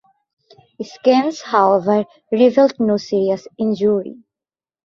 Scans 0.83 1.41
however 1.41 2.05
revealed 2.31 2.79
no 2.79 2.97
serious 2.97 3.47
injury. 3.59 4.17